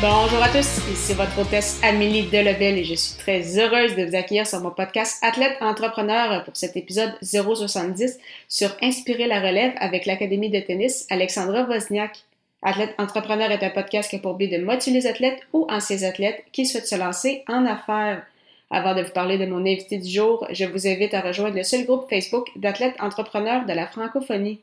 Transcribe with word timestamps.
Bonjour 0.00 0.42
à 0.42 0.48
tous, 0.48 0.78
ici 0.92 1.14
votre 1.14 1.38
hôtesse 1.38 1.80
Amélie 1.82 2.24
Delebel 2.24 2.78
et 2.78 2.84
je 2.84 2.94
suis 2.94 3.16
très 3.16 3.58
heureuse 3.58 3.94
de 3.94 4.04
vous 4.04 4.16
accueillir 4.16 4.46
sur 4.46 4.60
mon 4.60 4.70
podcast 4.70 5.22
Athlète 5.22 5.56
Entrepreneur 5.60 6.44
pour 6.44 6.56
cet 6.56 6.76
épisode 6.76 7.12
070 7.22 8.18
sur 8.48 8.70
Inspirer 8.82 9.26
la 9.26 9.40
relève 9.40 9.72
avec 9.78 10.04
l'Académie 10.04 10.50
de 10.50 10.60
tennis 10.60 11.06
Alexandra 11.10 11.62
Wozniak. 11.62 12.24
Athlète 12.62 12.94
Entrepreneur 12.98 13.50
est 13.50 13.62
un 13.62 13.70
podcast 13.70 14.10
qui 14.10 14.16
a 14.16 14.18
pour 14.18 14.34
but 14.34 14.48
de 14.48 14.58
motiver 14.58 14.98
les 14.98 15.06
athlètes 15.06 15.40
ou 15.52 15.66
anciens 15.70 16.02
athlètes 16.02 16.44
qui 16.52 16.66
souhaitent 16.66 16.88
se 16.88 16.96
lancer 16.96 17.44
en 17.48 17.64
affaires. 17.64 18.26
Avant 18.70 18.94
de 18.94 19.02
vous 19.02 19.12
parler 19.12 19.38
de 19.38 19.46
mon 19.46 19.60
invité 19.60 19.98
du 19.98 20.10
jour, 20.10 20.46
je 20.50 20.64
vous 20.64 20.88
invite 20.88 21.14
à 21.14 21.20
rejoindre 21.20 21.56
le 21.56 21.62
seul 21.62 21.84
groupe 21.86 22.10
Facebook 22.10 22.48
d'athlètes 22.56 22.96
entrepreneurs 22.98 23.64
de 23.64 23.72
la 23.72 23.86
francophonie. 23.86 24.60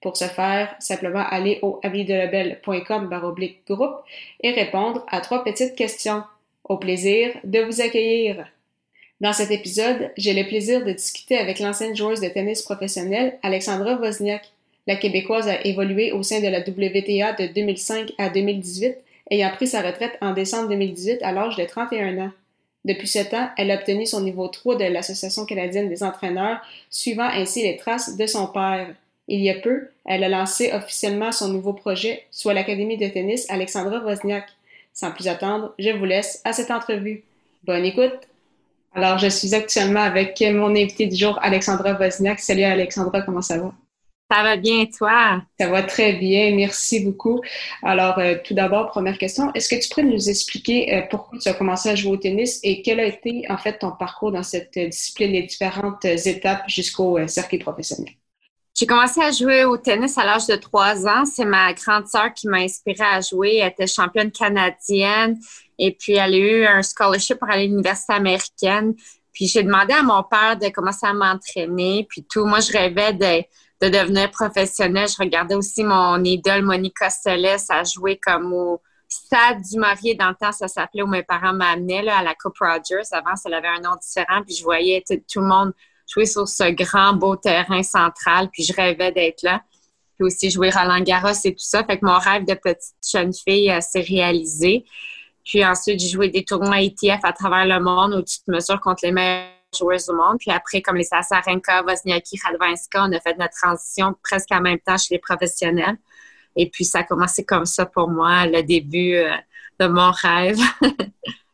Pour 0.00 0.16
ce 0.16 0.24
faire, 0.24 0.74
simplement 0.78 1.24
aller 1.28 1.58
au 1.62 1.78
avidelabel.com 1.82 3.08
baroblique 3.08 3.60
groupe 3.68 3.96
et 4.42 4.50
répondre 4.50 5.04
à 5.08 5.20
trois 5.20 5.44
petites 5.44 5.74
questions. 5.74 6.22
Au 6.64 6.78
plaisir 6.78 7.32
de 7.44 7.60
vous 7.60 7.80
accueillir. 7.80 8.46
Dans 9.20 9.32
cet 9.34 9.50
épisode, 9.50 10.12
j'ai 10.16 10.32
le 10.32 10.48
plaisir 10.48 10.84
de 10.84 10.92
discuter 10.92 11.36
avec 11.36 11.58
l'ancienne 11.58 11.94
joueuse 11.94 12.20
de 12.20 12.28
tennis 12.28 12.62
professionnelle 12.62 13.38
Alexandra 13.42 13.96
Wozniak. 13.96 14.50
La 14.86 14.96
Québécoise 14.96 15.48
a 15.48 15.64
évolué 15.66 16.12
au 16.12 16.22
sein 16.22 16.40
de 16.40 16.48
la 16.48 16.60
WTA 16.60 17.34
de 17.34 17.52
2005 17.52 18.12
à 18.16 18.30
2018, 18.30 18.96
ayant 19.30 19.50
pris 19.50 19.66
sa 19.66 19.82
retraite 19.82 20.16
en 20.22 20.32
décembre 20.32 20.70
2018 20.70 21.22
à 21.22 21.32
l'âge 21.32 21.56
de 21.56 21.64
31 21.64 22.18
ans. 22.18 22.30
Depuis 22.86 23.08
ce 23.08 23.18
temps, 23.18 23.50
elle 23.58 23.70
a 23.70 23.74
obtenu 23.74 24.06
son 24.06 24.22
niveau 24.22 24.48
3 24.48 24.76
de 24.76 24.84
l'Association 24.84 25.44
canadienne 25.44 25.90
des 25.90 26.02
entraîneurs, 26.02 26.60
suivant 26.88 27.28
ainsi 27.28 27.62
les 27.62 27.76
traces 27.76 28.16
de 28.16 28.26
son 28.26 28.46
père. 28.46 28.94
Il 29.32 29.42
y 29.42 29.48
a 29.48 29.54
peu, 29.54 29.86
elle 30.06 30.24
a 30.24 30.28
lancé 30.28 30.72
officiellement 30.72 31.30
son 31.30 31.50
nouveau 31.50 31.72
projet, 31.72 32.24
soit 32.32 32.52
l'Académie 32.52 32.96
de 32.96 33.06
tennis 33.06 33.48
Alexandra 33.48 34.00
Wozniak. 34.00 34.48
Sans 34.92 35.12
plus 35.12 35.28
attendre, 35.28 35.72
je 35.78 35.90
vous 35.90 36.04
laisse 36.04 36.42
à 36.44 36.52
cette 36.52 36.72
entrevue. 36.72 37.22
Bonne 37.62 37.84
écoute! 37.84 38.18
Alors, 38.92 39.18
je 39.18 39.28
suis 39.28 39.54
actuellement 39.54 40.00
avec 40.00 40.40
mon 40.40 40.70
invité 40.70 41.06
du 41.06 41.14
jour, 41.14 41.38
Alexandra 41.42 41.92
Wozniak. 41.92 42.40
Salut 42.40 42.64
Alexandra, 42.64 43.22
comment 43.22 43.40
ça 43.40 43.58
va? 43.58 43.72
Ça 44.28 44.42
va 44.42 44.56
bien, 44.56 44.86
toi? 44.86 45.42
Ça 45.60 45.68
va 45.68 45.84
très 45.84 46.14
bien, 46.14 46.56
merci 46.56 46.98
beaucoup. 46.98 47.40
Alors, 47.84 48.18
euh, 48.18 48.34
tout 48.42 48.54
d'abord, 48.54 48.88
première 48.88 49.16
question, 49.16 49.52
est-ce 49.54 49.68
que 49.68 49.80
tu 49.80 49.88
pourrais 49.90 50.02
nous 50.02 50.28
expliquer 50.28 50.92
euh, 50.92 51.02
pourquoi 51.08 51.38
tu 51.38 51.48
as 51.48 51.54
commencé 51.54 51.88
à 51.88 51.94
jouer 51.94 52.10
au 52.10 52.16
tennis 52.16 52.58
et 52.64 52.82
quel 52.82 52.98
a 52.98 53.04
été 53.04 53.44
en 53.48 53.58
fait 53.58 53.78
ton 53.78 53.92
parcours 53.92 54.32
dans 54.32 54.42
cette 54.42 54.76
discipline, 54.76 55.30
les 55.30 55.42
différentes 55.44 56.04
étapes 56.04 56.64
jusqu'au 56.66 57.16
euh, 57.16 57.28
circuit 57.28 57.58
professionnel? 57.58 58.10
J'ai 58.80 58.86
commencé 58.86 59.20
à 59.20 59.30
jouer 59.30 59.64
au 59.64 59.76
tennis 59.76 60.16
à 60.16 60.24
l'âge 60.24 60.46
de 60.46 60.56
trois 60.56 61.06
ans. 61.06 61.26
C'est 61.26 61.44
ma 61.44 61.74
grande 61.74 62.06
sœur 62.06 62.32
qui 62.32 62.48
m'a 62.48 62.60
inspirée 62.60 63.04
à 63.04 63.20
jouer. 63.20 63.56
Elle 63.56 63.68
était 63.68 63.86
championne 63.86 64.30
canadienne 64.30 65.38
et 65.78 65.92
puis 65.92 66.14
elle 66.14 66.32
a 66.32 66.38
eu 66.38 66.64
un 66.64 66.80
scholarship 66.80 67.38
pour 67.38 67.50
aller 67.50 67.64
à 67.64 67.66
l'université 67.66 68.14
américaine. 68.14 68.94
Puis 69.34 69.48
j'ai 69.48 69.64
demandé 69.64 69.92
à 69.92 70.02
mon 70.02 70.22
père 70.22 70.56
de 70.56 70.70
commencer 70.70 71.04
à 71.06 71.12
m'entraîner, 71.12 72.06
puis 72.08 72.24
tout. 72.24 72.46
Moi, 72.46 72.60
je 72.60 72.72
rêvais 72.72 73.12
de, 73.12 73.42
de 73.86 73.98
devenir 73.98 74.30
professionnelle. 74.30 75.08
Je 75.08 75.22
regardais 75.22 75.56
aussi 75.56 75.84
mon 75.84 76.24
idole 76.24 76.62
Monica 76.62 77.10
Seles 77.10 77.58
à 77.68 77.84
jouer 77.84 78.16
comme 78.16 78.50
au 78.54 78.80
Stade 79.06 79.60
du 79.60 79.78
Maurier. 79.78 80.14
Dans 80.14 80.30
le 80.30 80.36
temps, 80.36 80.52
ça 80.52 80.68
s'appelait 80.68 81.02
où 81.02 81.06
mes 81.06 81.22
parents 81.22 81.52
m'amenaient 81.52 82.08
à 82.08 82.22
la 82.22 82.34
Coupe 82.34 82.56
Rogers. 82.58 83.12
Avant, 83.12 83.36
ça 83.36 83.54
avait 83.54 83.68
un 83.68 83.80
nom 83.80 83.96
différent. 84.00 84.42
Puis 84.42 84.54
je 84.54 84.64
voyais 84.64 85.04
tout 85.06 85.40
le 85.40 85.46
monde 85.46 85.74
jouer 86.10 86.26
sur 86.26 86.48
ce 86.48 86.70
grand 86.70 87.14
beau 87.14 87.36
terrain 87.36 87.82
central, 87.82 88.48
puis 88.50 88.64
je 88.64 88.72
rêvais 88.72 89.12
d'être 89.12 89.42
là. 89.42 89.62
Puis 90.16 90.26
aussi 90.26 90.50
jouer 90.50 90.70
Roland 90.70 91.00
Garros 91.00 91.32
et 91.44 91.52
tout 91.52 91.64
ça. 91.64 91.84
Fait 91.84 91.98
que 91.98 92.04
mon 92.04 92.18
rêve 92.18 92.44
de 92.44 92.54
petite 92.54 92.94
jeune 93.10 93.32
fille 93.32 93.70
euh, 93.70 93.80
s'est 93.80 94.00
réalisé. 94.00 94.84
Puis 95.44 95.64
ensuite, 95.64 96.00
j'ai 96.00 96.08
joué 96.08 96.28
des 96.28 96.44
tournois 96.44 96.82
ETF 96.82 97.20
à 97.22 97.32
travers 97.32 97.64
le 97.66 97.82
monde 97.82 98.14
où 98.14 98.22
tu 98.22 98.38
mesures 98.48 98.80
contre 98.80 99.00
les 99.04 99.12
meilleurs 99.12 99.48
joueurs 99.78 99.98
du 99.98 100.14
monde. 100.14 100.36
Puis 100.38 100.50
après, 100.50 100.82
comme 100.82 100.96
les 100.96 101.04
Sasarenka, 101.04 101.84
Wozniacki, 101.84 102.38
Radwanska, 102.44 103.04
on 103.04 103.12
a 103.12 103.20
fait 103.20 103.38
notre 103.38 103.54
transition 103.54 104.14
presque 104.22 104.52
en 104.52 104.60
même 104.60 104.78
temps 104.80 104.98
chez 104.98 105.14
les 105.14 105.20
professionnels. 105.20 105.96
Et 106.56 106.68
puis, 106.68 106.84
ça 106.84 106.98
a 106.98 107.02
commencé 107.04 107.44
comme 107.44 107.64
ça 107.64 107.86
pour 107.86 108.10
moi, 108.10 108.46
le 108.46 108.62
début 108.62 109.14
euh, 109.14 109.34
de 109.78 109.86
mon 109.86 110.10
rêve. 110.10 110.58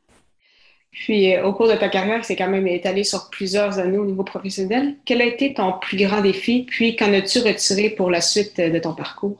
Puis, 0.96 1.34
euh, 1.34 1.44
au 1.44 1.52
cours 1.52 1.68
de 1.68 1.74
ta 1.74 1.90
carrière, 1.90 2.24
c'est 2.24 2.36
quand 2.36 2.48
même 2.48 2.66
étalé 2.66 3.04
sur 3.04 3.28
plusieurs 3.28 3.78
années 3.78 3.98
au 3.98 4.06
niveau 4.06 4.24
professionnel. 4.24 4.96
Quel 5.04 5.20
a 5.20 5.26
été 5.26 5.52
ton 5.52 5.74
plus 5.78 5.98
grand 5.98 6.22
défi? 6.22 6.64
Puis, 6.66 6.96
qu'en 6.96 7.12
as-tu 7.12 7.40
retiré 7.40 7.90
pour 7.90 8.10
la 8.10 8.22
suite 8.22 8.58
de 8.58 8.78
ton 8.78 8.94
parcours? 8.94 9.38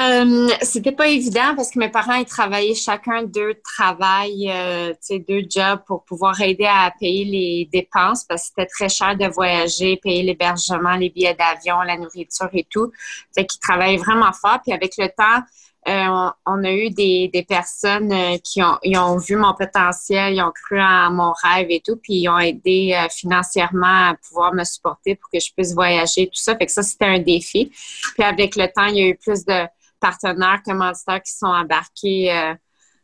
Euh, 0.00 0.48
c'était 0.62 0.92
pas 0.92 1.08
évident 1.08 1.54
parce 1.54 1.70
que 1.70 1.78
mes 1.78 1.90
parents 1.90 2.14
ils 2.14 2.24
travaillaient 2.24 2.74
chacun 2.74 3.22
deux 3.22 3.60
travail, 3.62 4.50
euh, 4.50 4.94
deux 5.28 5.42
jobs 5.46 5.80
pour 5.86 6.04
pouvoir 6.06 6.40
aider 6.40 6.64
à 6.64 6.90
payer 6.98 7.26
les 7.26 7.68
dépenses 7.70 8.24
parce 8.24 8.44
que 8.44 8.46
c'était 8.48 8.66
très 8.66 8.88
cher 8.88 9.14
de 9.14 9.26
voyager, 9.26 9.98
payer 10.02 10.22
l'hébergement, 10.22 10.96
les 10.96 11.10
billets 11.10 11.34
d'avion, 11.34 11.82
la 11.82 11.98
nourriture 11.98 12.48
et 12.54 12.66
tout. 12.70 12.90
Fait 13.34 13.44
qu'ils 13.44 13.60
travaillaient 13.60 13.98
vraiment 13.98 14.32
fort. 14.32 14.60
Puis 14.64 14.72
avec 14.72 14.94
le 14.96 15.08
temps, 15.08 15.44
euh, 15.88 16.30
on, 16.44 16.62
a 16.64 16.72
eu 16.72 16.90
des, 16.90 17.46
personnes 17.48 18.12
euh, 18.12 18.36
qui 18.44 18.62
ont, 18.62 18.78
ont, 18.84 19.16
vu 19.16 19.36
mon 19.36 19.54
potentiel, 19.54 20.34
ils 20.34 20.42
ont 20.42 20.52
cru 20.52 20.78
en 20.78 21.10
mon 21.10 21.32
rêve 21.42 21.68
et 21.70 21.80
tout, 21.80 21.96
puis 21.96 22.14
ils 22.16 22.28
ont 22.28 22.38
aidé 22.38 22.94
euh, 22.94 23.08
financièrement 23.08 24.10
à 24.10 24.14
pouvoir 24.28 24.52
me 24.52 24.62
supporter 24.64 25.14
pour 25.14 25.30
que 25.30 25.40
je 25.40 25.50
puisse 25.54 25.72
voyager, 25.72 26.26
tout 26.26 26.34
ça. 26.34 26.54
Fait 26.54 26.66
que 26.66 26.72
ça, 26.72 26.82
c'était 26.82 27.06
un 27.06 27.18
défi. 27.18 27.72
Puis 28.14 28.22
avec 28.22 28.56
le 28.56 28.66
temps, 28.66 28.86
il 28.86 28.96
y 28.96 29.02
a 29.02 29.06
eu 29.06 29.16
plus 29.16 29.46
de 29.46 29.66
partenaires 30.00 30.60
commanditaires 30.64 31.22
qui 31.22 31.32
sont 31.32 31.46
embarqués 31.46 32.54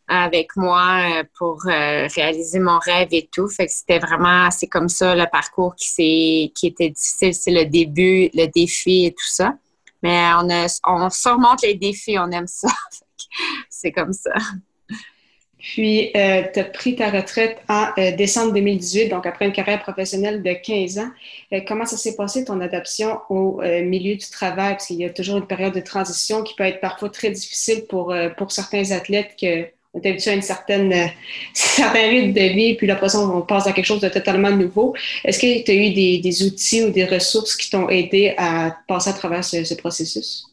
avec 0.08 0.54
moi 0.56 1.22
pour 1.36 1.62
réaliser 1.62 2.58
mon 2.58 2.78
rêve 2.78 3.08
et 3.12 3.28
tout. 3.30 3.48
Fait 3.48 3.66
que 3.66 3.72
c'était 3.72 3.98
vraiment, 3.98 4.50
c'est 4.50 4.66
comme 4.66 4.88
ça 4.88 5.14
le 5.14 5.26
parcours 5.30 5.74
qui, 5.76 6.52
qui 6.54 6.66
était 6.68 6.90
difficile. 6.90 7.34
C'est 7.34 7.50
le 7.50 7.66
début, 7.66 8.30
le 8.32 8.46
défi 8.46 9.06
et 9.06 9.12
tout 9.12 9.28
ça. 9.28 9.56
Mais 10.06 10.30
on, 10.40 11.04
on 11.04 11.10
surmonte 11.10 11.62
les 11.62 11.74
défis, 11.74 12.16
on 12.16 12.30
aime 12.30 12.46
ça. 12.46 12.68
C'est 13.68 13.90
comme 13.90 14.12
ça. 14.12 14.34
Puis, 15.58 16.12
euh, 16.16 16.44
tu 16.54 16.60
as 16.60 16.64
pris 16.64 16.94
ta 16.94 17.10
retraite 17.10 17.58
en 17.68 17.88
euh, 17.98 18.14
décembre 18.14 18.52
2018, 18.52 19.08
donc 19.08 19.26
après 19.26 19.46
une 19.46 19.52
carrière 19.52 19.82
professionnelle 19.82 20.40
de 20.40 20.52
15 20.52 20.98
ans. 20.98 21.10
Euh, 21.52 21.60
comment 21.66 21.84
ça 21.84 21.96
s'est 21.96 22.14
passé, 22.14 22.44
ton 22.44 22.60
adaptation 22.60 23.18
au 23.30 23.60
milieu 23.60 24.14
du 24.14 24.28
travail? 24.30 24.74
Parce 24.74 24.86
qu'il 24.86 24.98
y 24.98 25.04
a 25.04 25.10
toujours 25.10 25.38
une 25.38 25.46
période 25.48 25.74
de 25.74 25.80
transition 25.80 26.44
qui 26.44 26.54
peut 26.54 26.62
être 26.62 26.80
parfois 26.80 27.10
très 27.10 27.30
difficile 27.30 27.84
pour, 27.88 28.14
pour 28.36 28.52
certains 28.52 28.92
athlètes 28.92 29.34
que 29.40 29.66
on 29.96 30.02
est 30.02 30.10
habitué 30.10 30.30
à 30.30 30.34
une 30.34 30.42
certaine, 30.42 30.92
euh, 30.92 31.06
certain 31.54 32.08
rythme 32.08 32.32
de 32.32 32.52
vie, 32.54 32.74
puis 32.74 32.86
la 32.86 32.96
façon 32.96 33.30
on 33.34 33.42
passe 33.42 33.66
à 33.66 33.72
quelque 33.72 33.86
chose 33.86 34.00
de 34.00 34.08
totalement 34.08 34.50
nouveau. 34.50 34.94
Est-ce 35.24 35.38
que 35.38 35.64
tu 35.64 35.70
as 35.70 35.74
eu 35.74 35.92
des, 36.20 36.42
outils 36.42 36.84
ou 36.84 36.90
des 36.90 37.06
ressources 37.06 37.56
qui 37.56 37.70
t'ont 37.70 37.88
aidé 37.88 38.34
à 38.36 38.76
passer 38.86 39.10
à 39.10 39.12
travers 39.14 39.44
ce, 39.44 39.74
processus? 39.74 40.44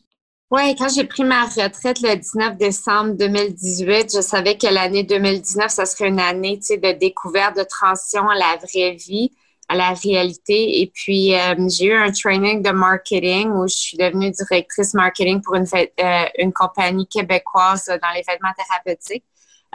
Oui, 0.52 0.76
quand 0.76 0.88
j'ai 0.90 1.04
pris 1.04 1.24
ma 1.24 1.46
retraite 1.46 2.00
le 2.02 2.16
19 2.16 2.58
décembre 2.58 3.14
2018, 3.14 4.16
je 4.16 4.22
savais 4.22 4.56
que 4.56 4.68
l'année 4.68 5.04
2019, 5.04 5.72
ça 5.72 5.86
serait 5.86 6.10
une 6.10 6.20
année 6.20 6.58
de 6.58 6.92
découverte, 6.92 7.58
de 7.58 7.64
transition 7.64 8.30
à 8.30 8.36
la 8.36 8.58
vraie 8.58 8.96
vie, 8.96 9.32
à 9.68 9.76
la 9.76 9.94
réalité. 9.94 10.82
Et 10.82 10.92
puis, 10.94 11.34
euh, 11.34 11.56
j'ai 11.70 11.86
eu 11.86 11.94
un 11.94 12.12
training 12.12 12.62
de 12.62 12.70
marketing 12.70 13.50
où 13.50 13.68
je 13.68 13.76
suis 13.76 13.98
devenue 13.98 14.30
directrice 14.30 14.94
marketing 14.94 15.42
pour 15.42 15.56
une, 15.56 15.66
euh, 15.74 16.26
une 16.38 16.54
compagnie 16.54 17.08
québécoise 17.08 17.88
dans 17.88 18.10
l'événement 18.14 18.54
thérapeutique. 18.56 19.24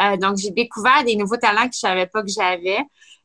Euh, 0.01 0.17
donc, 0.17 0.37
j'ai 0.37 0.51
découvert 0.51 1.05
des 1.05 1.17
nouveaux 1.17 1.37
talents 1.37 1.69
que 1.69 1.75
je 1.75 1.81
savais 1.81 2.07
pas 2.07 2.23
que 2.23 2.29
j'avais. 2.29 2.79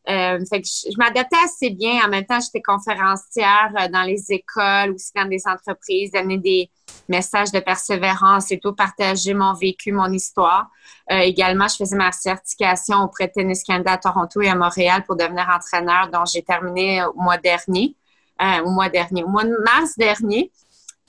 Euh, 0.10 0.44
fait 0.50 0.62
que 0.62 0.68
je, 0.68 0.98
m'adaptais 0.98 1.38
assez 1.44 1.70
bien. 1.70 2.04
En 2.06 2.10
même 2.10 2.26
temps, 2.26 2.40
j'étais 2.40 2.62
conférencière 2.62 3.72
euh, 3.80 3.88
dans 3.88 4.04
les 4.04 4.32
écoles, 4.32 4.92
aussi 4.94 5.12
dans 5.16 5.28
des 5.28 5.42
entreprises, 5.46 6.12
donner 6.12 6.38
des 6.38 6.70
messages 7.08 7.52
de 7.52 7.60
persévérance 7.60 8.52
et 8.52 8.60
tout, 8.60 8.74
partager 8.74 9.34
mon 9.34 9.54
vécu, 9.54 9.92
mon 9.92 10.12
histoire. 10.12 10.70
également, 11.10 11.68
je 11.68 11.78
faisais 11.78 11.96
ma 11.96 12.12
certification 12.12 13.04
auprès 13.04 13.28
de 13.28 13.34
Tennis 13.34 13.64
Canada 13.64 13.94
à 13.94 13.98
Toronto 13.98 14.42
et 14.42 14.50
à 14.50 14.56
Montréal 14.56 15.04
pour 15.06 15.16
devenir 15.16 15.48
entraîneur, 15.50 16.10
dont 16.10 16.26
j'ai 16.26 16.44
terminé 16.44 17.04
au 17.04 17.14
mois 17.14 17.38
dernier, 17.38 17.96
au 18.40 18.70
mois 18.70 18.90
dernier, 18.90 19.24
au 19.24 19.28
mois 19.28 19.44
de 19.44 19.56
mars 19.64 19.98
dernier. 19.98 20.52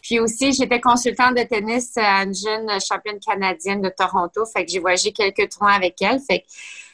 Puis 0.05 0.21
aussi, 0.21 0.53
j'étais 0.53 0.81
consultante 0.83 1.35
de 1.35 1.43
tennis 1.45 1.97
à 1.97 2.25
une 2.25 2.35
jeune 2.35 2.69
championne 2.79 3.19
canadienne 3.19 3.81
de 3.81 3.89
Toronto. 3.89 4.45
Fait 4.45 4.67
que 4.67 4.71
j'ai 4.71 4.79
voyagé 4.79 5.13
quelques 5.13 5.49
tournois 5.51 5.73
avec 5.73 6.01
elle. 6.03 6.21
Fait 6.21 6.41
que 6.41 6.45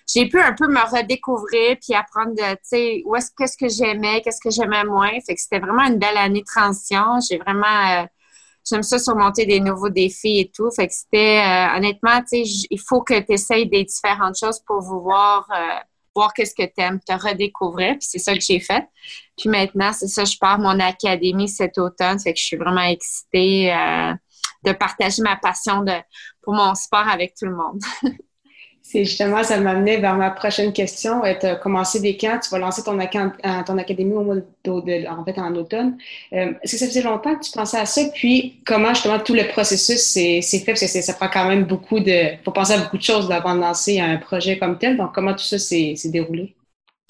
j'ai 0.06 0.28
pu 0.28 0.40
un 0.40 0.52
peu 0.52 0.68
me 0.68 0.80
redécouvrir 0.80 1.76
puis 1.82 1.92
apprendre 1.94 2.34
de, 2.36 2.52
tu 2.52 2.58
sais, 2.62 3.02
où 3.04 3.16
est-ce 3.16 3.32
qu'est-ce 3.36 3.56
que 3.56 3.68
j'aimais, 3.68 4.22
qu'est-ce 4.22 4.40
que 4.40 4.50
j'aimais 4.50 4.84
moins. 4.84 5.10
Fait 5.26 5.34
que 5.34 5.40
c'était 5.40 5.58
vraiment 5.58 5.82
une 5.82 5.98
belle 5.98 6.16
année 6.16 6.40
de 6.40 6.44
transition. 6.44 7.18
J'ai 7.28 7.38
vraiment, 7.38 8.02
euh, 8.02 8.06
j'aime 8.64 8.84
ça 8.84 9.00
surmonter 9.00 9.44
des 9.44 9.58
nouveaux 9.58 9.90
défis 9.90 10.38
et 10.38 10.50
tout. 10.54 10.70
Fait 10.70 10.86
que 10.86 10.94
c'était, 10.94 11.42
euh, 11.44 11.76
honnêtement, 11.78 12.20
tu 12.20 12.44
sais, 12.44 12.66
il 12.70 12.80
faut 12.80 13.02
que 13.02 13.18
tu 13.18 13.32
essayes 13.32 13.68
des 13.68 13.82
différentes 13.82 14.38
choses 14.38 14.60
pour 14.60 14.82
voir, 14.82 15.48
euh, 15.50 15.80
voir 16.14 16.32
qu'est-ce 16.32 16.54
que 16.54 16.64
tu 16.64 16.72
aimes, 16.78 17.00
te 17.00 17.12
redécouvrir. 17.12 17.92
Puis 17.92 18.08
c'est 18.10 18.18
ça 18.18 18.34
que 18.34 18.40
j'ai 18.40 18.60
fait. 18.60 18.84
Puis 19.36 19.48
maintenant, 19.48 19.92
c'est 19.92 20.08
ça, 20.08 20.24
je 20.24 20.36
pars 20.38 20.58
mon 20.58 20.78
académie 20.80 21.48
cet 21.48 21.78
automne. 21.78 22.18
Fait 22.18 22.32
que 22.32 22.38
je 22.38 22.44
suis 22.44 22.56
vraiment 22.56 22.82
excitée 22.82 23.72
euh, 23.72 24.12
de 24.64 24.72
partager 24.72 25.22
ma 25.22 25.36
passion 25.36 25.82
de, 25.82 25.94
pour 26.42 26.54
mon 26.54 26.74
sport 26.74 27.08
avec 27.08 27.34
tout 27.34 27.46
le 27.46 27.56
monde. 27.56 27.80
C'est 28.92 29.04
justement, 29.04 29.44
ça 29.44 29.60
m'amenait 29.60 29.98
vers 29.98 30.16
ma 30.16 30.30
prochaine 30.30 30.72
question. 30.72 31.22
Tu 31.38 31.46
as 31.46 31.54
commencé 31.54 32.00
des 32.00 32.16
camps, 32.16 32.40
tu 32.42 32.50
vas 32.50 32.58
lancer 32.58 32.82
ton, 32.82 32.98
euh, 32.98 33.78
académie 33.78 34.14
au 34.14 34.24
mois 34.24 34.34
de, 34.34 35.08
en 35.08 35.24
fait, 35.24 35.38
en 35.38 35.54
automne. 35.54 35.96
Euh, 36.32 36.54
est-ce 36.60 36.72
que 36.72 36.78
ça 36.78 36.86
faisait 36.86 37.02
longtemps 37.02 37.36
que 37.36 37.44
tu 37.44 37.52
pensais 37.52 37.78
à 37.78 37.86
ça? 37.86 38.00
Puis, 38.12 38.56
comment 38.66 38.88
justement 38.88 39.20
tout 39.20 39.34
le 39.34 39.46
processus 39.46 40.00
s'est 40.00 40.40
fait? 40.42 40.72
Parce 40.72 40.80
que 40.80 40.88
ça 40.88 41.12
prend 41.12 41.28
quand 41.28 41.46
même 41.46 41.66
beaucoup 41.66 42.00
de. 42.00 42.34
faut 42.44 42.50
penser 42.50 42.72
à 42.72 42.78
beaucoup 42.78 42.98
de 42.98 43.02
choses 43.02 43.30
avant 43.30 43.54
de 43.54 43.60
lancer 43.60 44.00
un 44.00 44.16
projet 44.16 44.58
comme 44.58 44.76
tel. 44.76 44.96
Donc, 44.96 45.14
comment 45.14 45.34
tout 45.34 45.44
ça 45.44 45.60
s'est 45.60 45.94
déroulé? 46.06 46.52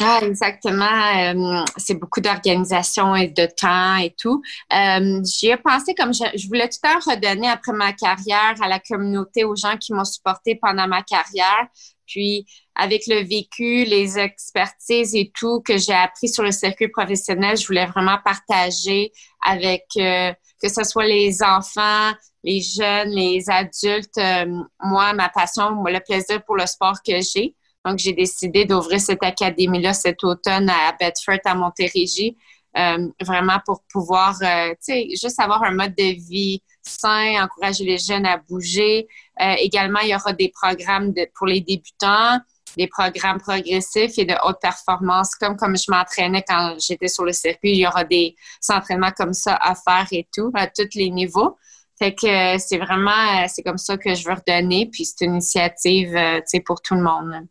Ah, 0.02 0.20
exactement. 0.22 0.84
Euh, 0.84 1.64
c'est 1.76 1.94
beaucoup 1.94 2.20
d'organisation 2.22 3.14
et 3.14 3.28
de 3.28 3.46
temps 3.46 3.96
et 3.96 4.14
tout. 4.18 4.40
Euh, 4.72 5.20
J'y 5.24 5.48
ai 5.48 5.58
pensé 5.58 5.94
comme 5.94 6.14
je, 6.14 6.24
je, 6.38 6.46
voulais 6.46 6.68
tout 6.70 6.78
le 6.82 6.88
temps 6.88 7.10
redonner 7.10 7.48
après 7.48 7.72
ma 7.72 7.92
carrière 7.92 8.54
à 8.62 8.68
la 8.68 8.78
communauté, 8.78 9.44
aux 9.44 9.56
gens 9.56 9.76
qui 9.76 9.92
m'ont 9.92 10.04
supporté 10.04 10.54
pendant 10.54 10.88
ma 10.88 11.02
carrière. 11.02 11.68
Puis, 12.06 12.46
avec 12.74 13.06
le 13.08 13.22
vécu, 13.22 13.84
les 13.84 14.18
expertises 14.18 15.14
et 15.14 15.30
tout 15.38 15.60
que 15.60 15.76
j'ai 15.76 15.92
appris 15.92 16.28
sur 16.28 16.42
le 16.42 16.50
circuit 16.50 16.88
professionnel, 16.88 17.58
je 17.58 17.66
voulais 17.66 17.86
vraiment 17.86 18.16
partager 18.24 19.12
avec 19.44 19.84
euh, 19.98 20.32
que 20.62 20.68
ce 20.68 20.82
soit 20.82 21.06
les 21.06 21.42
enfants, 21.42 22.12
les 22.42 22.62
jeunes, 22.62 23.10
les 23.10 23.50
adultes, 23.50 24.16
euh, 24.18 24.46
moi, 24.82 25.12
ma 25.12 25.28
passion, 25.28 25.82
le 25.84 26.00
plaisir 26.00 26.42
pour 26.44 26.56
le 26.56 26.66
sport 26.66 26.96
que 27.06 27.20
j'ai. 27.20 27.54
Donc, 27.84 27.98
j'ai 27.98 28.12
décidé 28.12 28.64
d'ouvrir 28.64 29.00
cette 29.00 29.22
académie-là 29.22 29.94
cet 29.94 30.22
automne 30.22 30.68
à 30.68 30.94
Bedford, 31.00 31.40
à 31.44 31.54
Montérégie, 31.54 32.36
euh, 32.76 33.08
vraiment 33.22 33.58
pour 33.64 33.82
pouvoir, 33.90 34.36
euh, 34.42 34.70
tu 34.70 34.76
sais, 34.92 35.08
juste 35.20 35.40
avoir 35.40 35.64
un 35.64 35.72
mode 35.72 35.94
de 35.96 36.14
vie 36.28 36.62
sain, 36.82 37.42
encourager 37.42 37.84
les 37.84 37.98
jeunes 37.98 38.26
à 38.26 38.36
bouger. 38.36 39.08
Euh, 39.40 39.54
également, 39.58 40.00
il 40.00 40.10
y 40.10 40.14
aura 40.14 40.32
des 40.32 40.50
programmes 40.50 41.12
pour 41.34 41.46
les 41.46 41.60
débutants, 41.62 42.38
des 42.76 42.86
programmes 42.86 43.40
progressifs 43.40 44.18
et 44.18 44.24
de 44.24 44.34
haute 44.44 44.60
performance, 44.60 45.34
comme 45.34 45.56
comme 45.56 45.76
je 45.76 45.90
m'entraînais 45.90 46.44
quand 46.46 46.76
j'étais 46.78 47.08
sur 47.08 47.24
le 47.24 47.32
circuit. 47.32 47.72
Il 47.72 47.78
y 47.78 47.86
aura 47.86 48.04
des 48.04 48.36
entraînements 48.68 49.10
comme 49.16 49.32
ça 49.32 49.58
à 49.60 49.74
faire 49.74 50.06
et 50.12 50.28
tout, 50.32 50.52
à 50.54 50.68
tous 50.68 50.94
les 50.94 51.10
niveaux. 51.10 51.56
Fait 51.98 52.14
que 52.14 52.56
c'est 52.58 52.78
vraiment, 52.78 53.48
c'est 53.48 53.62
comme 53.62 53.78
ça 53.78 53.96
que 53.96 54.14
je 54.14 54.24
veux 54.24 54.34
redonner. 54.34 54.88
Puis 54.90 55.06
c'est 55.06 55.24
une 55.24 55.32
initiative, 55.32 56.12
tu 56.12 56.42
sais, 56.46 56.60
pour 56.60 56.80
tout 56.82 56.94
le 56.94 57.02
monde 57.02 57.46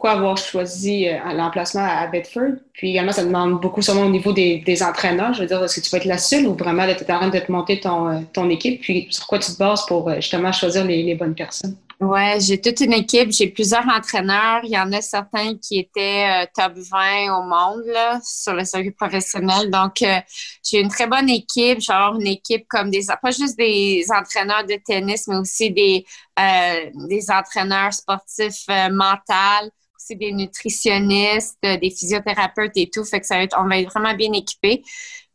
pourquoi 0.00 0.18
avoir 0.18 0.38
choisi 0.38 1.06
euh, 1.06 1.18
l'emplacement 1.34 1.84
à 1.84 2.06
Bedford. 2.06 2.54
Puis 2.72 2.88
également, 2.88 3.12
ça 3.12 3.22
demande 3.22 3.60
beaucoup 3.60 3.82
sûrement 3.82 4.06
au 4.06 4.08
niveau 4.08 4.32
des, 4.32 4.82
entraîneurs. 4.82 5.34
Je 5.34 5.42
veux 5.42 5.46
dire, 5.46 5.62
est-ce 5.62 5.78
que 5.78 5.84
tu 5.84 5.90
vas 5.90 5.98
être 5.98 6.06
la 6.06 6.16
seule 6.16 6.46
ou 6.46 6.54
vraiment 6.54 6.86
tu 6.86 7.04
es 7.04 7.12
en 7.12 7.18
train 7.18 7.28
de 7.28 7.38
te 7.38 7.52
monter 7.52 7.80
ton, 7.80 8.08
euh, 8.08 8.20
ton 8.32 8.48
équipe? 8.48 8.80
Puis 8.80 9.08
sur 9.10 9.26
quoi 9.26 9.38
tu 9.38 9.52
te 9.52 9.58
bases 9.58 9.84
pour 9.84 10.08
euh, 10.08 10.14
justement 10.14 10.52
choisir 10.52 10.86
les, 10.86 11.14
bonnes 11.16 11.34
personnes? 11.34 11.76
Ouais, 12.00 12.38
j'ai 12.40 12.58
toute 12.58 12.80
une 12.80 12.94
équipe, 12.94 13.30
j'ai 13.30 13.48
plusieurs 13.48 13.86
entraîneurs. 13.86 14.60
Il 14.62 14.70
y 14.70 14.78
en 14.78 14.90
a 14.90 15.02
certains 15.02 15.54
qui 15.58 15.80
étaient 15.80 16.46
top 16.56 16.72
20 16.76 17.38
au 17.38 17.42
monde 17.42 17.94
sur 18.24 18.54
le 18.54 18.64
circuit 18.64 18.92
professionnel. 18.92 19.70
Donc, 19.70 19.96
j'ai 20.00 20.80
une 20.80 20.88
très 20.88 21.06
bonne 21.06 21.28
équipe. 21.28 21.82
Genre 21.82 22.14
une 22.18 22.26
équipe 22.26 22.64
comme 22.70 22.90
des 22.90 23.02
pas 23.20 23.30
juste 23.32 23.58
des 23.58 24.06
entraîneurs 24.18 24.64
de 24.64 24.76
tennis, 24.82 25.28
mais 25.28 25.36
aussi 25.36 25.70
des 25.70 26.06
des 26.38 27.30
entraîneurs 27.30 27.92
sportifs 27.92 28.64
mentaux 28.90 29.68
des 30.10 30.32
nutritionnistes, 30.32 31.58
des 31.62 31.90
physiothérapeutes 31.90 32.76
et 32.76 32.90
tout. 32.90 33.04
Fait 33.04 33.20
que 33.20 33.26
ça 33.26 33.40
on 33.58 33.68
va 33.68 33.78
être 33.78 33.90
vraiment 33.90 34.14
bien 34.14 34.32
équipés. 34.32 34.82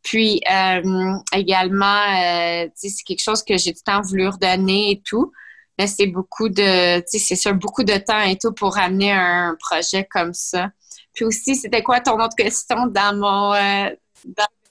Puis 0.02 0.40
euh, 0.48 1.14
également, 1.32 1.84
euh, 1.84 2.68
c'est 2.76 3.02
quelque 3.04 3.22
chose 3.22 3.42
que 3.42 3.56
j'ai 3.56 3.72
tout 3.72 3.80
le 3.86 3.92
temps 3.92 4.02
voulu 4.02 4.28
redonner 4.28 4.92
et 4.92 5.02
tout. 5.04 5.32
Mais 5.78 5.88
c'est 5.88 6.06
beaucoup 6.06 6.48
de, 6.48 7.02
c'est 7.06 7.52
beaucoup 7.52 7.82
de 7.82 7.96
temps 7.96 8.22
et 8.22 8.38
tout 8.38 8.52
pour 8.52 8.78
amener 8.78 9.12
un 9.12 9.56
projet 9.58 10.04
comme 10.04 10.32
ça. 10.32 10.70
Puis 11.12 11.24
aussi, 11.24 11.56
c'était 11.56 11.82
quoi 11.82 12.00
ton 12.00 12.20
autre 12.20 12.36
question 12.36 12.86
dans 12.86 13.16
mon... 13.16 13.52
Euh, 13.54 13.90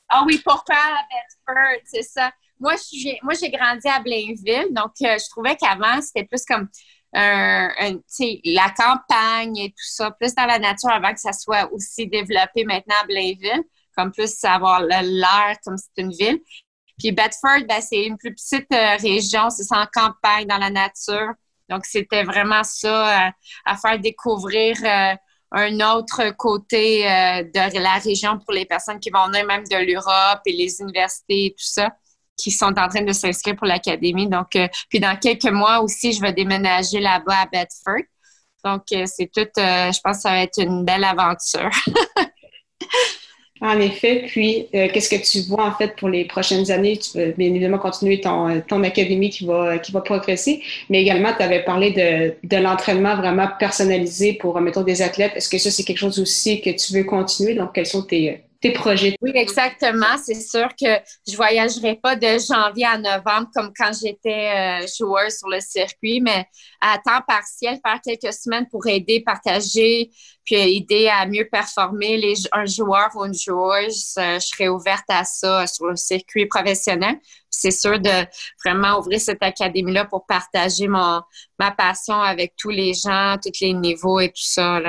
ah 0.08 0.24
oui, 0.26 0.42
pourquoi 0.44 0.78
Bedford, 0.78 1.82
c'est 1.84 2.04
ça. 2.04 2.32
Moi, 2.60 2.76
moi, 3.22 3.34
j'ai 3.34 3.50
grandi 3.50 3.88
à 3.90 4.00
Blainville, 4.00 4.68
donc 4.72 4.92
je 5.00 5.30
trouvais 5.30 5.58
qu'avant, 5.58 6.02
c'était 6.02 6.24
plus 6.24 6.46
comme 6.46 6.70
un, 7.16 7.70
la 8.44 8.70
campagne 8.72 9.58
et 9.58 9.70
tout 9.70 9.88
ça, 9.88 10.12
plus 10.12 10.36
dans 10.36 10.46
la 10.46 10.60
nature 10.60 10.92
avant 10.92 11.14
que 11.14 11.20
ça 11.20 11.32
soit 11.32 11.72
aussi 11.72 12.08
développé 12.08 12.66
maintenant 12.66 12.96
à 13.02 13.06
Blainville, 13.06 13.64
comme 13.96 14.12
plus 14.12 14.44
avoir 14.44 14.82
l'air 14.82 15.56
comme 15.64 15.78
c'est 15.78 16.02
une 16.02 16.12
ville. 16.12 16.40
Puis 17.00 17.12
Bedford, 17.12 17.66
ben, 17.68 17.82
c'est 17.82 18.06
une 18.06 18.18
plus 18.18 18.34
petite 18.34 18.72
euh, 18.72 18.96
région, 18.98 19.50
c'est 19.50 19.76
en 19.76 19.86
campagne, 19.92 20.48
dans 20.48 20.58
la 20.58 20.70
nature. 20.70 21.32
Donc, 21.70 21.86
c'était 21.86 22.24
vraiment 22.24 22.64
ça 22.64 23.28
euh, 23.28 23.32
à 23.66 23.78
faire 23.78 24.00
découvrir 24.00 24.78
euh, 24.84 25.16
un 25.52 25.80
autre 25.96 26.32
côté 26.38 27.04
de 27.04 27.80
la 27.80 27.94
région 27.94 28.40
pour 28.40 28.54
les 28.54 28.66
personnes 28.66 29.00
qui 29.00 29.10
vont 29.10 29.28
venir 29.28 29.46
même 29.46 29.64
de 29.64 29.78
l'Europe 29.78 30.42
et 30.46 30.52
les 30.52 30.82
universités 30.82 31.46
et 31.46 31.52
tout 31.52 31.64
ça 31.64 31.92
qui 32.38 32.52
sont 32.52 32.74
en 32.78 32.88
train 32.88 33.04
de 33.04 33.12
s'inscrire 33.12 33.56
pour 33.56 33.68
l'académie. 33.68 34.28
Donc, 34.28 34.56
euh, 34.56 34.68
puis 34.90 35.00
dans 35.00 35.18
quelques 35.18 35.52
mois 35.52 35.82
aussi, 35.82 36.14
je 36.14 36.22
vais 36.22 36.34
déménager 36.34 37.00
là-bas 37.00 37.44
à 37.44 37.46
Bedford. 37.46 38.06
Donc, 38.64 38.84
euh, 38.94 39.06
c'est 39.06 39.30
tout, 39.34 39.42
euh, 39.42 39.92
je 39.92 40.00
pense 40.04 40.18
que 40.18 40.22
ça 40.24 40.32
va 40.32 40.42
être 40.42 40.62
une 40.62 40.84
belle 40.84 41.04
aventure. 41.04 41.70
en 43.62 43.80
effet, 43.80 44.26
puis 44.28 44.68
qu'est-ce 44.72 45.10
que 45.10 45.24
tu 45.24 45.48
vois 45.48 45.66
en 45.66 45.72
fait 45.72 45.96
pour 45.96 46.10
les 46.10 46.26
prochaines 46.26 46.70
années? 46.72 46.98
Tu 46.98 47.18
veux 47.18 47.32
bien 47.32 47.48
évidemment 47.48 47.78
continuer 47.78 48.20
ton, 48.20 48.62
ton 48.68 48.84
académie 48.84 49.30
qui 49.30 49.46
va, 49.46 49.78
qui 49.80 49.92
va 49.92 50.02
progresser, 50.02 50.62
mais 50.90 51.02
également 51.02 51.34
tu 51.34 51.42
avais 51.42 51.64
parlé 51.64 51.92
de, 51.92 52.36
de 52.44 52.62
l'entraînement 52.62 53.16
vraiment 53.16 53.48
personnalisé 53.58 54.34
pour, 54.34 54.60
mettons, 54.60 54.84
des 54.84 55.02
athlètes. 55.02 55.32
Est-ce 55.36 55.50
que 55.50 55.58
ça, 55.58 55.72
c'est 55.72 55.84
quelque 55.84 56.00
chose 56.00 56.20
aussi 56.20 56.62
que 56.62 56.72
tu 56.72 56.94
veux 56.94 57.06
continuer? 57.06 57.56
Donc, 57.56 57.74
quels 57.74 57.86
sont 57.86 58.04
tes, 58.04 58.45
projets. 58.72 59.16
Oui, 59.22 59.32
exactement. 59.36 60.18
C'est 60.24 60.42
sûr 60.42 60.68
que 60.70 61.00
je 61.28 61.36
voyagerai 61.36 61.96
pas 61.96 62.16
de 62.16 62.38
janvier 62.38 62.86
à 62.86 62.98
novembre 62.98 63.50
comme 63.54 63.72
quand 63.78 63.92
j'étais 63.94 64.84
euh, 64.84 64.88
joueuse 64.98 65.38
sur 65.38 65.50
le 65.50 65.60
circuit, 65.60 66.22
mais 66.22 66.46
à 66.82 66.98
temps 66.98 67.22
partiel, 67.28 67.80
faire 67.86 68.00
quelques 68.04 68.34
semaines 68.34 68.68
pour 68.70 68.86
aider, 68.88 69.22
partager, 69.22 70.12
puis 70.44 70.56
aider 70.56 71.08
à 71.08 71.26
mieux 71.26 71.48
performer 71.52 72.18
les, 72.18 72.36
un 72.52 72.66
joueur 72.66 73.10
ou 73.16 73.26
une 73.26 73.34
joueuse. 73.34 74.14
Euh, 74.18 74.40
je 74.40 74.48
serai 74.48 74.70
ouverte 74.70 75.06
à 75.10 75.24
ça 75.24 75.66
sur 75.68 75.88
le 75.88 75.96
circuit 75.96 76.46
professionnel. 76.46 77.18
C'est 77.50 77.72
sûr 77.72 78.00
de 78.00 78.26
vraiment 78.64 79.00
ouvrir 79.00 79.20
cette 79.20 79.42
académie-là 79.42 80.06
pour 80.06 80.26
partager 80.26 80.88
mon, 80.88 81.22
ma 81.58 81.72
passion 81.72 82.22
avec 82.22 82.54
tous 82.58 82.70
les 82.70 82.94
gens, 82.94 83.38
tous 83.42 83.60
les 83.62 83.74
niveaux 83.74 84.20
et 84.20 84.30
tout 84.30 84.44
ça. 84.44 84.80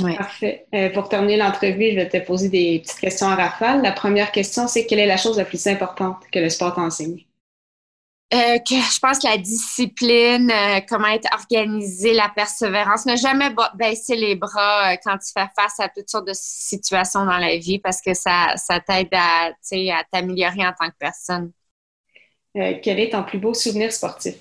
Parfait. 0.00 0.66
Euh, 0.74 0.90
pour 0.90 1.08
terminer 1.08 1.36
l'entrevue, 1.36 1.90
je 1.90 1.96
vais 1.96 2.08
te 2.08 2.18
poser 2.18 2.48
des 2.48 2.80
petites 2.80 3.00
questions 3.00 3.28
à 3.28 3.34
rafale. 3.34 3.82
La 3.82 3.92
première 3.92 4.32
question, 4.32 4.66
c'est 4.66 4.86
quelle 4.86 5.00
est 5.00 5.06
la 5.06 5.18
chose 5.18 5.36
la 5.36 5.44
plus 5.44 5.66
importante 5.66 6.22
que 6.32 6.38
le 6.38 6.48
sport 6.48 6.74
t'enseigne? 6.74 7.24
Euh, 8.32 8.58
que 8.60 8.76
je 8.76 8.98
pense 8.98 9.18
que 9.18 9.26
la 9.28 9.36
discipline, 9.36 10.50
euh, 10.50 10.80
comment 10.88 11.08
être 11.08 11.28
organisé, 11.34 12.14
la 12.14 12.30
persévérance, 12.34 13.04
ne 13.04 13.14
jamais 13.16 13.50
baisser 13.74 14.16
les 14.16 14.36
bras 14.36 14.96
quand 14.96 15.18
tu 15.18 15.30
fais 15.36 15.46
face 15.54 15.78
à 15.78 15.90
toutes 15.90 16.08
sortes 16.08 16.28
de 16.28 16.32
situations 16.34 17.26
dans 17.26 17.36
la 17.36 17.58
vie 17.58 17.78
parce 17.78 18.00
que 18.00 18.14
ça, 18.14 18.54
ça 18.56 18.80
t'aide 18.80 19.12
à, 19.12 19.48
à 19.48 20.04
t'améliorer 20.10 20.66
en 20.66 20.72
tant 20.72 20.88
que 20.88 20.96
personne. 20.98 21.52
quel 22.54 23.00
est 23.00 23.10
ton 23.10 23.22
plus 23.22 23.38
beau 23.38 23.52
souvenir 23.52 23.92
sportif? 23.92 24.36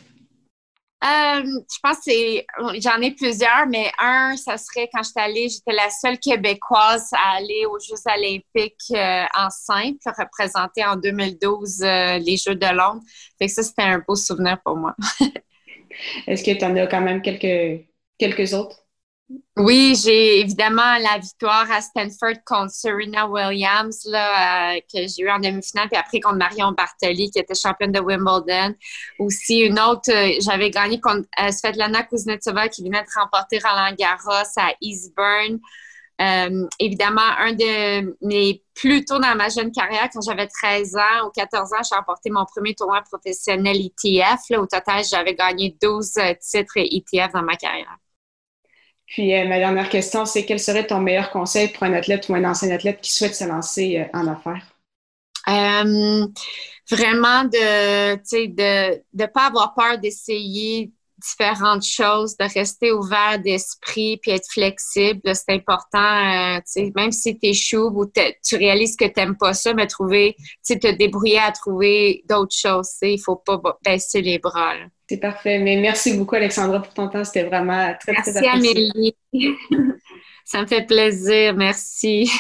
Euh, 1.03 1.41
je 1.43 1.79
pense 1.81 1.98
que 2.05 2.79
j'en 2.79 3.01
ai 3.01 3.12
plusieurs, 3.12 3.65
mais 3.67 3.91
un, 3.98 4.36
ça 4.38 4.58
serait 4.58 4.88
quand 4.93 5.01
j'étais 5.01 5.20
allée, 5.20 5.50
j'étais 5.50 5.72
la 5.72 5.89
seule 5.89 6.20
Québécoise 6.20 7.10
à 7.13 7.38
aller 7.38 7.65
aux 7.65 7.79
Jeux 7.79 7.96
olympiques 8.05 8.75
euh, 8.91 9.24
en 9.34 9.50
simple, 9.50 9.98
représenter 10.05 10.86
en 10.86 10.96
2012 10.96 11.81
euh, 11.81 12.20
les 12.20 12.38
Jeux 12.38 12.53
de 12.53 12.67
Londres. 12.67 13.01
Fait 13.39 13.48
que 13.48 13.51
ça, 13.51 13.63
c'était 13.63 13.81
un 13.81 14.03
beau 14.08 14.15
souvenir 14.15 14.60
pour 14.63 14.77
moi. 14.77 14.96
Est-ce 16.27 16.43
que 16.43 16.51
tu 16.51 16.63
en 16.63 16.75
as 16.75 16.86
quand 16.86 17.01
même 17.01 17.24
quelques, 17.24 17.84
quelques 18.20 18.53
autres? 18.53 18.86
Oui, 19.58 19.96
j'ai 20.02 20.40
évidemment 20.40 20.98
la 20.98 21.18
victoire 21.20 21.70
à 21.72 21.82
Stanford 21.82 22.44
contre 22.46 22.72
Serena 22.72 23.28
Williams 23.28 24.06
là, 24.06 24.76
euh, 24.76 24.80
que 24.92 25.08
j'ai 25.08 25.24
eu 25.24 25.30
en 25.30 25.40
demi-finale, 25.40 25.88
puis 25.90 25.98
après 25.98 26.20
contre 26.20 26.38
Marion 26.38 26.72
Bartoli 26.72 27.30
qui 27.30 27.40
était 27.40 27.54
championne 27.54 27.92
de 27.92 28.00
Wimbledon. 28.00 28.74
Aussi 29.20 29.60
une 29.60 29.80
autre, 29.80 30.12
euh, 30.12 30.40
j'avais 30.42 30.72
gagné 30.72 31.00
contre 31.00 31.28
euh, 31.40 31.52
Svetlana 31.52 32.04
Kuznetsova 32.04 32.70
qui 32.70 32.84
venait 32.84 33.04
de 33.04 33.20
remporter 33.20 33.60
Roland 33.60 33.94
Garros 33.98 34.50
à 34.58 34.74
Eastbourne. 34.82 35.60
évidemment, 36.80 37.22
un 37.38 37.54
de 37.54 38.18
mes 38.22 38.64
plus 38.74 39.06
tôt 39.06 39.20
dans 39.20 39.36
ma 39.36 39.50
jeune 39.50 39.72
carrière, 39.72 40.10
quand 40.14 40.22
j'avais 40.22 40.48
13 40.48 40.96
ans 40.96 41.28
ou 41.28 41.30
14 41.32 41.74
ans, 41.74 41.84
j'ai 41.88 41.96
remporté 41.96 42.30
mon 42.30 42.46
premier 42.46 42.74
tournoi 42.74 43.02
professionnel 43.02 43.78
ETF. 43.78 44.58
Au 44.58 44.66
total, 44.66 45.04
j'avais 45.04 45.36
gagné 45.36 45.76
12 45.82 46.14
titres 46.40 46.78
ETF 46.78 47.34
dans 47.34 47.44
ma 47.44 47.56
carrière. 47.56 47.98
Puis 49.12 49.36
euh, 49.36 49.46
ma 49.46 49.58
dernière 49.58 49.89
question, 49.89 50.25
c'est 50.25 50.46
quel 50.46 50.60
serait 50.60 50.88
ton 50.88 51.01
meilleur 51.01 51.32
conseil 51.32 51.68
pour 51.68 51.84
un 51.84 51.91
athlète 51.94 52.30
ou 52.30 52.36
un 52.36 52.46
ancien 52.46 52.72
athlète 52.72 53.01
qui 53.01 53.12
souhaite 53.12 53.36
se 53.36 53.44
lancer 53.44 54.00
euh, 54.00 54.18
en 54.18 54.25
affaires? 54.27 54.65
Euh, 55.50 56.27
vraiment 56.89 57.44
de 57.44 58.13
ne 58.13 58.96
de, 59.13 59.25
pas 59.25 59.48
avoir 59.48 59.74
peur 59.74 59.98
d'essayer 59.98 60.94
différentes 61.18 61.86
choses, 61.86 62.38
de 62.38 62.46
rester 62.53 62.94
ouvert 62.94 63.38
d'esprit 63.39 64.18
puis 64.18 64.32
être 64.32 64.50
flexible. 64.50 65.22
C'est 65.36 65.50
important, 65.50 66.62
même 66.96 67.12
si 67.12 67.38
tu 67.38 67.48
échoues 67.48 67.91
ou 67.94 68.06
tu 68.06 68.56
réalises 68.56 68.96
que 68.96 69.06
tu 69.06 69.13
n'aimes 69.18 69.38
pas 69.38 69.53
ça, 69.53 69.74
mais 69.74 69.88
trouver, 69.88 70.36
te 70.65 70.91
débrouiller 70.91 71.39
à 71.39 71.51
trouver 71.51 72.24
d'autres 72.30 72.56
choses. 72.56 72.89
Il 73.01 73.18
ne 73.18 73.22
faut 73.22 73.36
pas 73.36 73.62
baisser 73.84 74.22
les 74.22 74.39
bras. 74.39 74.74
C'est 75.12 75.18
parfait. 75.18 75.60
Mais 75.60 75.75
merci 75.75 76.13
beaucoup, 76.13 76.36
Alexandra, 76.36 76.82
pour 76.82 76.94
ton 76.94 77.10
temps. 77.10 77.25
C'était 77.25 77.44
vraiment 77.44 77.94
très, 78.00 78.13
très 78.13 78.32
Merci, 78.32 78.48
Amélie. 78.48 79.13
Ça 80.46 80.62
me 80.62 80.68
fait 80.68 80.88
plaisir. 80.88 81.53
Merci. 81.53 82.32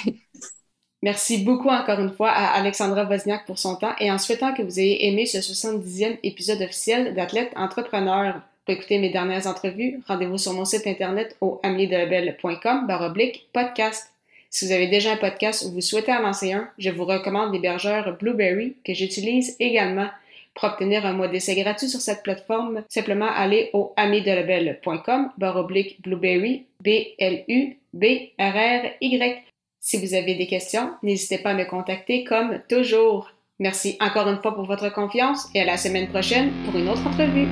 Merci 1.01 1.43
beaucoup 1.43 1.67
encore 1.67 1.99
une 1.99 2.13
fois 2.13 2.29
à 2.29 2.57
Alexandra 2.57 3.03
Wozniak 3.03 3.45
pour 3.45 3.59
son 3.59 3.75
temps 3.75 3.91
et 3.99 4.09
en 4.09 4.17
souhaitant 4.17 4.53
que 4.53 4.61
vous 4.61 4.79
ayez 4.79 5.05
aimé 5.05 5.25
ce 5.25 5.39
70e 5.39 6.17
épisode 6.23 6.61
officiel 6.61 7.13
d'Athlète 7.13 7.51
Entrepreneur. 7.57 8.39
Pour 8.65 8.73
écouter 8.73 8.99
mes 8.99 9.09
dernières 9.09 9.47
entrevues, 9.47 9.99
rendez-vous 10.07 10.37
sur 10.37 10.53
mon 10.53 10.63
site 10.63 10.87
internet 10.87 11.35
au 11.41 11.59
ameliedelabel.com 11.63 12.87
baroblique 12.87 13.49
podcast. 13.51 14.13
Si 14.49 14.65
vous 14.65 14.71
avez 14.71 14.87
déjà 14.87 15.11
un 15.11 15.17
podcast 15.17 15.65
ou 15.65 15.73
vous 15.73 15.81
souhaitez 15.81 16.13
en 16.13 16.21
lancer 16.21 16.53
un, 16.53 16.69
je 16.77 16.89
vous 16.89 17.03
recommande 17.03 17.51
l'hébergeur 17.51 18.15
Blueberry 18.17 18.77
que 18.85 18.93
j'utilise 18.93 19.57
également. 19.59 20.07
Pour 20.53 20.65
obtenir 20.65 21.05
un 21.05 21.13
mois 21.13 21.27
d'essai 21.27 21.55
gratuit 21.55 21.87
sur 21.87 22.01
cette 22.01 22.23
plateforme, 22.23 22.83
simplement 22.89 23.29
allez 23.33 23.69
au 23.73 23.93
amidelabel.com 23.95 25.31
barre 25.37 25.57
oblique 25.57 26.01
blueberry 26.01 26.65
B-L-U-B-R-R-Y. 26.83 27.77
Si 29.79 29.97
vous 29.97 30.13
avez 30.13 30.35
des 30.35 30.47
questions, 30.47 30.91
n'hésitez 31.01 31.37
pas 31.39 31.51
à 31.51 31.55
me 31.55 31.65
contacter 31.65 32.23
comme 32.23 32.59
toujours. 32.69 33.31
Merci 33.59 33.97
encore 33.99 34.27
une 34.27 34.41
fois 34.41 34.53
pour 34.55 34.65
votre 34.65 34.91
confiance 34.91 35.47
et 35.55 35.61
à 35.61 35.65
la 35.65 35.77
semaine 35.77 36.09
prochaine 36.09 36.51
pour 36.65 36.77
une 36.77 36.89
autre 36.89 37.07
entrevue. 37.07 37.47